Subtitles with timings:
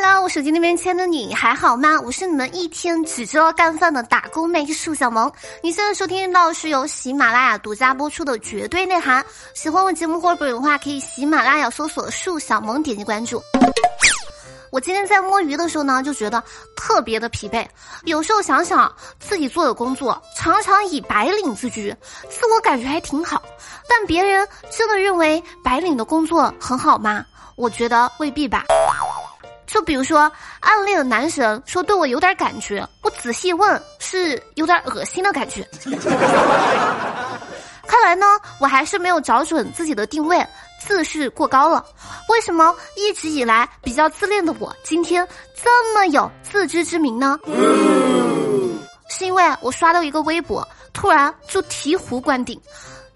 [0.00, 2.00] Hello，我手机那边亲爱的你还好吗？
[2.04, 5.28] 我是你们一天只知道干饭的打工妹树小萌。
[5.60, 9.20] 你现在收听到是由喜马拉雅独家播出的《绝对内涵》。
[9.54, 13.42] 喜欢我节目或者本人的话，可以喜马拉雅搜索“树小萌”，点击关注。
[14.70, 16.40] 我今天在摸鱼的时候呢，就觉得
[16.76, 17.66] 特别的疲惫。
[18.04, 21.92] 有时候想想自己做的工作，常常以白领自居，
[22.30, 23.42] 自我感觉还挺好。
[23.88, 27.24] 但别人真的认为白领的工作很好吗？
[27.56, 28.66] 我觉得未必吧。
[29.68, 30.20] 就比如说，
[30.60, 35.62] 暗恋的男神说对我有点感觉，我仔细问是有点恶心的感觉。
[37.86, 38.26] 看来呢，
[38.58, 40.44] 我还是没有找准自己的定位，
[40.80, 41.84] 自视过高了。
[42.28, 45.26] 为什么一直以来比较自恋的我，今天
[45.62, 47.38] 这么有自知之明呢？
[49.10, 52.60] 是因为我刷到一个微博，突然就醍醐灌顶。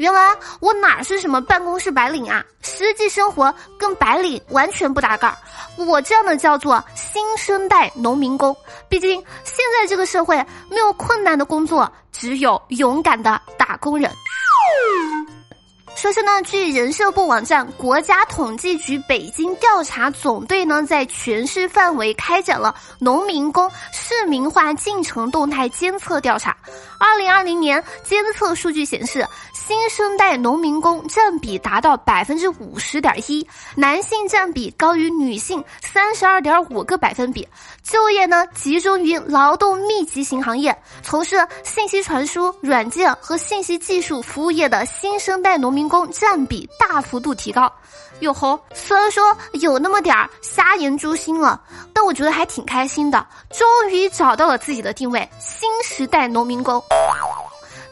[0.02, 5.36] 原来我哪是什么办公室白领啊，实际生活跟白领完全不搭嘎儿。
[5.76, 8.54] 我这样的叫做新生代农民工。
[8.88, 10.36] 毕竟现在这个社会
[10.68, 14.10] 没有困难的工作，只有勇敢的打工人。
[16.02, 26.56] 说是呢，据人社部网站，国家统计局北京调查总队呢，在全市范围开展了农民工市民化进程动态监测调查。
[26.98, 37.46] 二零二零年监测数据显示，新生代农民工占比达到百分之五十点一，男性占比高于女性三十二点五个百分比。
[37.84, 45.91] 就业呢，集中于劳动密集型行业，从事信息传输、软件和信息技术服务业的新生代农民。
[45.92, 47.70] 工占比大幅度提高，
[48.20, 48.58] 哟吼！
[48.72, 51.60] 虽然说有那么点儿瞎眼诛心了，
[51.92, 56.82] 但我觉得还挺开心的，终于找到了自己的定位——新时代农民工。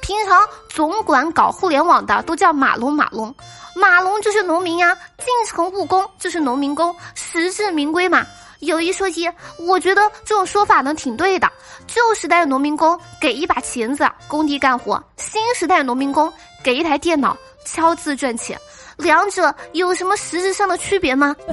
[0.00, 3.34] 平常总管搞互联网的都叫马龙，马龙，
[3.76, 8.26] 马龙就是农民呀；进城务工就是农民工，实至名归嘛。
[8.60, 11.46] 有一说一，我觉得这种说法呢挺对的。
[11.86, 16.32] 旧时代的农民工给一把钳子，工地干活；新时代的农民工
[16.64, 17.36] 给一台电脑。
[17.64, 18.58] 敲字赚钱，
[18.96, 21.34] 两者有什么实质上的区别吗？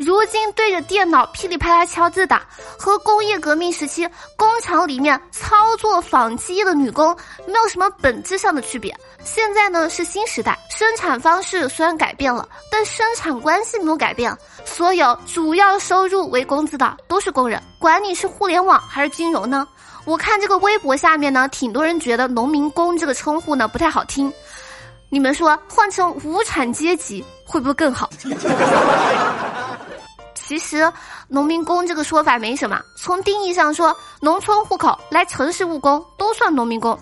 [0.00, 2.40] 如今对着电脑噼里啪啦敲字的，
[2.78, 7.14] 和工业革命时期工厂里面操作纺机的女工
[7.46, 8.98] 没有什么本质上的区别。
[9.22, 14.34] 现在呢是新时代，生产方式虽然改变了，但生产关系没有改变。
[14.64, 19.68] 所有主要收入为工资的都是工人，管你是互联网还是金融呢？
[20.06, 24.32] 我看这个微博下面呢，挺多人觉得“农民工”这个称呼呢不太好听，
[25.10, 28.08] 你们说换成无产阶级会不会更好？
[30.34, 30.92] 其实
[31.28, 36.98] “农民工”这个说法没什么，从定义上说，农村户口来城市务工都算农民工。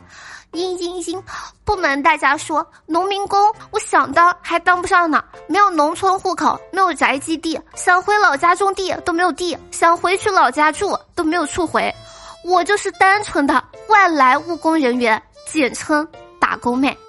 [0.52, 1.22] 嘤嘤嘤，
[1.62, 11.94] 不瞒大家说，农民工我想当还当不上呢，没有农村户口，没有宅基地，想回老家种地都没有地，想回去老家住都没有处回。
[12.44, 16.08] 我就是单纯的外来务工人员，简称
[16.40, 16.96] 打工妹。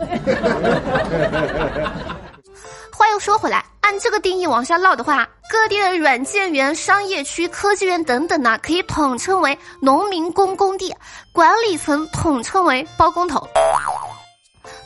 [2.92, 10.96] 话又说回来，按这个定义往下唠的话，各地的软件园、商业区、科技园等等呢，可以统称为农民工工地，
[11.34, 13.48] 管理层统称为包工头。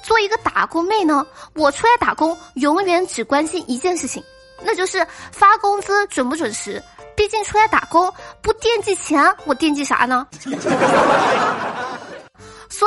[0.04, 4.24] 做一个打工妹呢，我出来打工永远只关心一件事情，
[4.62, 6.82] 那就是发工资准不准时。
[7.14, 8.10] 毕竟出来打工
[8.42, 10.26] 不惦记钱，我惦记啥呢？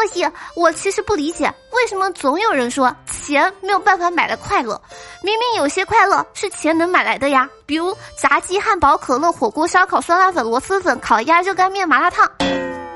[0.07, 4.81] 所以，我其实不理解为什么总有人说钱没有办法买来快乐。
[5.23, 12.31] 明明有些快乐是钱能买来的呀，比如炸鸡、汉堡、可乐、火锅、烧烤、酸辣粉、螺蛳粉、烤鸭、热干面、麻辣烫。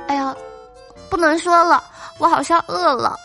[0.06, 0.34] 哎呀，
[1.10, 1.82] 不能说了，
[2.18, 3.16] 我好像饿了。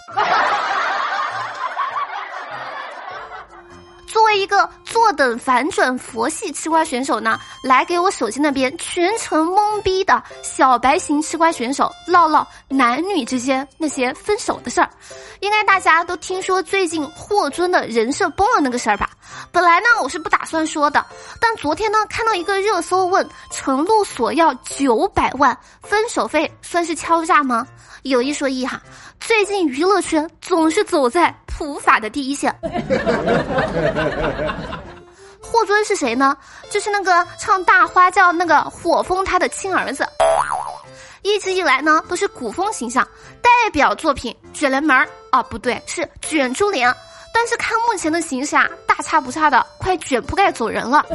[4.36, 14.90] 一个坐等反转佛系吃瓜选手呢，来给我手机那边全程懵逼的小白型吃瓜选手唠唠男女之间那些分手的事儿。
[15.40, 19.10] 应该大家都听说最近霍尊的人设崩了那个事儿吧？
[19.56, 21.06] 本来呢我是不打算说的，
[21.40, 27.66] 但昨天呢看到一个热搜问程璐索要九百万分手费，算是敲诈吗？
[28.04, 28.82] 有一说一哈，
[29.18, 31.34] 最近娱乐圈总是走在。
[31.58, 32.54] 普法的第一线，
[35.40, 36.36] 霍尊是谁呢？
[36.70, 40.06] 就是那个唱大花轿那个火风他的亲儿子，
[41.22, 43.08] 一直以来呢都是古风形象，
[43.42, 46.94] 代表作品卷帘门儿啊，不对，是卷珠帘。
[47.38, 51.06] 但是看目前的形势啊，大差不差的，快卷铺盖走人了。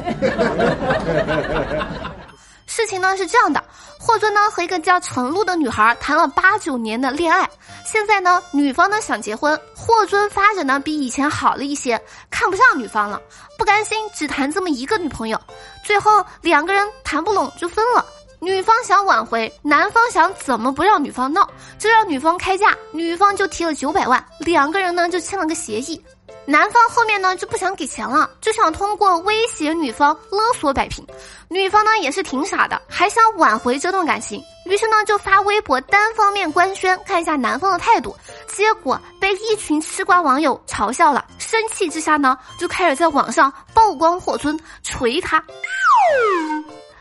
[2.66, 3.64] 事情呢是这样的，
[3.98, 7.48] 霍尊呢和一个叫陈露的女孩谈了八九年的恋爱，
[7.86, 11.98] 现在呢，女方呢想结婚，霍尊发展呢比以前好了一些，
[12.30, 13.20] 看不上女方了，
[13.56, 15.40] 不甘心只谈这么一个女朋友，
[15.82, 18.04] 最后两个人谈不拢就分了。
[18.40, 21.48] 女方想挽回，男方想怎么不让女方闹，
[21.78, 26.02] 就让女方开价，女方就提了九百万，两个人呢就签了个协议。
[26.46, 31.06] 男方后面呢就不想给钱了，就想通过威胁女方勒索摆平。
[31.48, 38.16] 女方呢也是挺傻的，还想挽回这段感情，于是呢就发微博单方面官宣，看一下男方的态度。
[38.48, 45.44] 结果被一群吃瓜网友嘲笑了，生气之下呢就开始在网上曝光霍尊，锤他。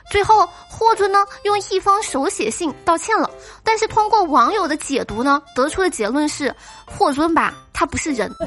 [0.10, 3.30] 最后霍尊呢用一封手写信道歉了，
[3.64, 6.54] 但是通过网友的解读呢，得出的结论是
[6.86, 8.34] 霍尊吧，他不是人。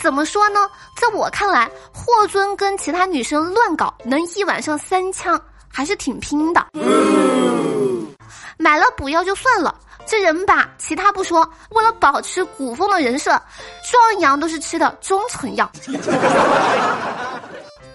[0.00, 0.60] 怎么说呢？
[0.96, 6.64] 在我看来，霍尊跟其他女生乱搞，能一晚上三枪，还是挺拼的。
[8.56, 9.74] 买了补药就算了，
[10.06, 15.68] 这人吧，其他不说，为了保持古风的人设，壮阳都是吃的中成药。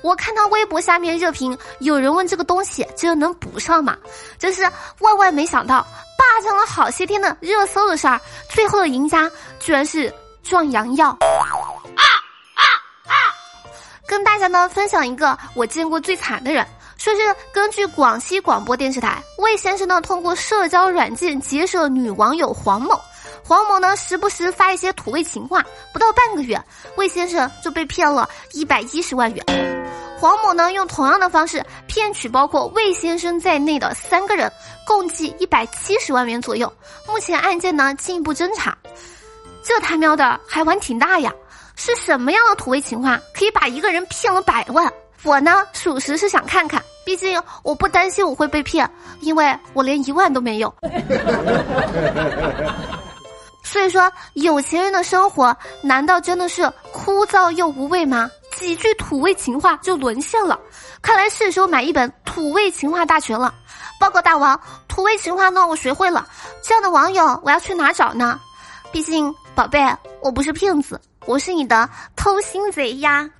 [0.04, 3.98] 我看到微博下面热评，有人问这个东西真的能补上吗？
[4.38, 4.70] 真是
[5.00, 5.82] 万万没想到，
[6.18, 8.20] 霸占了好些天的热搜的事儿，
[8.50, 10.14] 最后的赢家居然是
[10.44, 11.08] 壮阳药。
[11.08, 11.48] 啊
[11.96, 12.64] 啊
[13.06, 13.16] 啊！
[14.06, 16.68] 跟大家呢分享一个我见过最惨的人，
[16.98, 17.22] 说是
[17.54, 23.00] 根据广西广播电视台，魏先生呢通过社交软件结识了女网友黄某，
[23.42, 25.64] 黄某呢时不时发一些土味情话，
[25.94, 26.62] 不到半个月，
[26.98, 29.83] 魏先生就被骗了一百一十万元。
[30.19, 34.51] 黄某呢，用同样的方式骗取包括魏先生在内的三个人，
[34.86, 36.71] 共计一百七十万元左右。
[37.07, 38.77] 目前案件呢进一步侦查。
[39.63, 41.31] 这他喵的还玩挺大呀！
[41.75, 44.92] 是什么样的土味情话可以把一个人骗了百万？
[45.24, 48.89] 我呢，属实是想看看，毕竟我不担心我会被骗，
[49.21, 50.74] 因为我连一万都没有。
[53.63, 58.30] 所以说，有钱人的生活难道真的是枯燥又无味吗？
[58.63, 60.57] 几句土味情话就沦陷了，
[61.01, 63.54] 看来是时候买一本土味情话大全了。
[64.00, 64.57] 报告大王，
[64.88, 66.25] 土味情话呢我学会了，
[66.63, 68.39] 这样的网友我要去哪找呢？
[68.92, 69.80] 毕竟宝贝，
[70.21, 73.30] 我不是骗子，我是你的偷心贼呀。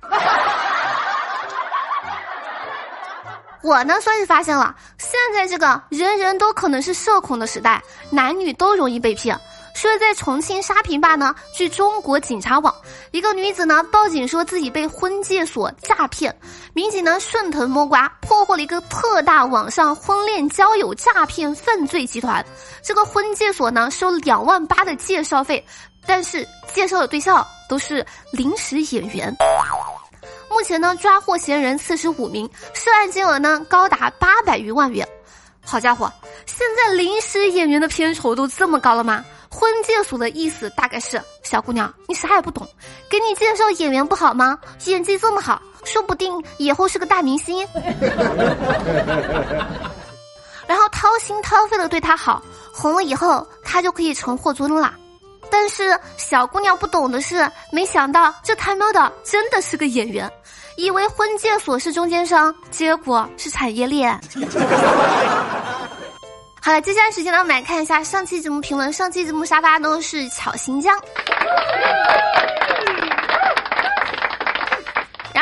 [3.62, 9.40] 我呢算是发现了，现在这个人人都可能是社恐的时代，男女都容易被骗。
[9.74, 12.74] 说在重庆沙坪坝呢，据中国警察网，
[13.10, 16.34] 一个女子呢报警说自己被婚介所诈骗，
[16.72, 22.42] 民警呢顺藤摸瓜破获了一个特大网上婚恋交友诈骗犯罪集团。
[22.82, 25.62] 这个婚介所呢收两万八的介绍费，
[26.06, 29.36] 但是介绍的对象都是临时演员。
[30.48, 35.06] 目前呢抓获嫌疑人四十五名，涉案金额呢高达八百余万元。
[35.66, 36.10] 好家伙，
[36.46, 39.24] 现在临时演员的片酬都这么高了吗？
[39.54, 42.66] 婚介所的意思大概是：小姑娘，你啥也不懂，
[43.08, 44.58] 给你介绍演员不好吗？
[44.86, 47.64] 演技这么好，说不定以后是个大明星。
[50.66, 52.42] 然后掏心掏肺的对他好，
[52.72, 54.92] 红了以后他就可以成霍尊了。
[55.50, 60.28] 但是小姑娘不懂的是，没想到这他喵的真的是个演员，
[60.76, 64.20] 以为婚介所是中间商，结果是产业链。
[66.64, 68.90] 好了，接下来时间呢，我们来看一下上期节目评论。
[68.90, 70.98] 上期节目沙发呢是巧新疆。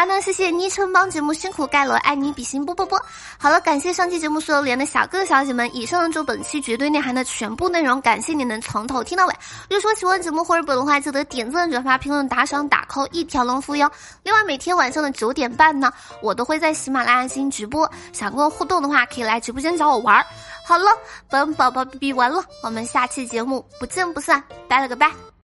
[0.03, 3.01] 然后呢，谢谢昵称帮节目辛苦盖楼，爱你比心啵啵啵。
[3.39, 5.73] 好了，感谢上期节目所有连的小哥哥小姐姐们。
[5.73, 9.35] 以上呢就本期绝对内涵的全部内容，感谢你能从头听到尾。
[9.71, 13.89] 如果说喜欢节目或者本的话，记得点赞、转发、评论、打赏、打 call，一条龙服务哟。
[14.25, 20.21] 另外，每天晚上的九点半呢，我都会在喜马拉雅进行直播，想跟我互动的话，可以来直播间找我玩。
[20.67, 20.91] 好了，
[21.31, 25.32] 本宝宝比完了，我们下期节目不见不散，拜了个拜。